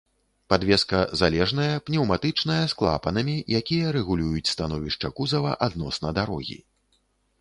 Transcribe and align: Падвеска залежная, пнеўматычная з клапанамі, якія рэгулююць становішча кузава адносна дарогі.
Падвеска 0.51 0.99
залежная, 1.21 1.67
пнеўматычная 1.89 2.57
з 2.73 2.77
клапанамі, 2.79 3.35
якія 3.61 3.93
рэгулююць 3.99 4.49
становішча 4.55 5.07
кузава 5.21 5.51
адносна 5.67 6.07
дарогі. 6.21 6.59